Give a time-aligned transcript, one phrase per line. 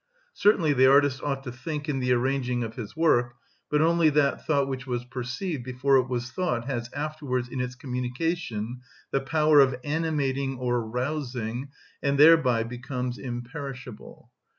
[0.33, 3.35] Certainly the artist ought to think in the arranging of his work;
[3.69, 7.75] but only that thought which was perceived before it was thought has afterwards, in its
[7.75, 8.79] communication,
[9.11, 11.69] the power of animating or rousing,
[12.01, 14.31] and thereby becomes imperishable.